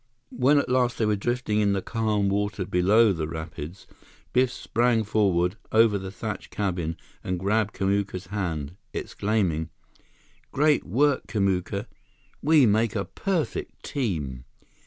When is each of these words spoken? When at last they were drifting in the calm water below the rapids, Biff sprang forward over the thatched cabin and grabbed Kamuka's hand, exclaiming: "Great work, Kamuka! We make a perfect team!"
When 0.35 0.57
at 0.57 0.67
last 0.67 0.97
they 0.97 1.05
were 1.05 1.15
drifting 1.15 1.59
in 1.59 1.73
the 1.73 1.81
calm 1.83 2.27
water 2.27 2.65
below 2.65 3.13
the 3.13 3.27
rapids, 3.27 3.85
Biff 4.33 4.51
sprang 4.51 5.03
forward 5.03 5.57
over 5.71 5.99
the 5.99 6.09
thatched 6.09 6.49
cabin 6.49 6.97
and 7.23 7.37
grabbed 7.39 7.75
Kamuka's 7.75 8.25
hand, 8.33 8.77
exclaiming: 8.95 9.69
"Great 10.51 10.85
work, 10.85 11.27
Kamuka! 11.27 11.85
We 12.41 12.65
make 12.65 12.95
a 12.95 13.05
perfect 13.05 13.83
team!" 13.83 14.45